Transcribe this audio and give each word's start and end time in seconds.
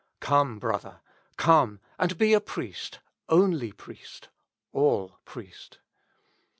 Come, 0.19 0.57
brother, 0.57 1.01
come, 1.37 1.79
and 1.99 2.17
be 2.17 2.33
a 2.33 2.41
priest, 2.41 3.01
ojily 3.29 3.77
priest, 3.77 4.29
all 4.73 5.19
priest. 5.25 5.77